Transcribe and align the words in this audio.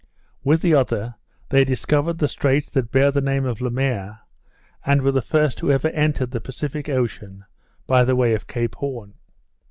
With 0.43 0.63
the 0.63 0.73
other 0.73 1.13
they 1.49 1.63
discovered 1.63 2.17
the 2.17 2.27
straits 2.27 2.71
that 2.71 2.89
bear 2.91 3.11
the 3.11 3.21
name 3.21 3.45
of 3.45 3.61
Le 3.61 3.69
Maire, 3.69 4.21
and 4.83 5.03
were 5.03 5.11
the 5.11 5.21
first 5.21 5.59
who 5.59 5.69
ever 5.71 5.89
entered 5.89 6.31
the 6.31 6.41
Pacific 6.41 6.89
Ocean, 6.89 7.45
by 7.85 8.03
the 8.03 8.15
way 8.15 8.33
of 8.33 8.47
Cape 8.47 8.73
Horn. 8.73 9.13